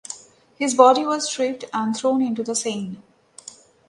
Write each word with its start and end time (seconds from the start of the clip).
His 0.57 0.73
body 0.73 1.05
was 1.05 1.29
stripped 1.29 1.65
and 1.71 1.95
thrown 1.95 2.23
into 2.23 2.41
the 2.41 2.55
Seine. 2.55 3.03